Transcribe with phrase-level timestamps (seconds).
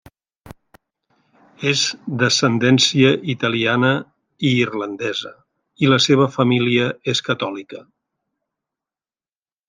[1.71, 1.81] És
[2.21, 3.91] d'ascendència italiana
[4.51, 5.33] i irlandesa,
[5.87, 7.83] i la seva família és catòlica.